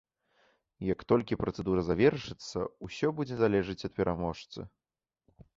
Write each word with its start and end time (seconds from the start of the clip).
Як 0.93 0.99
толькі 1.13 1.37
працэдура 1.43 1.83
завершыцца, 1.91 2.59
усё 2.89 3.07
будзе 3.21 3.35
залежаць 3.45 3.79
ад 3.91 3.97
пераможцы. 4.01 4.59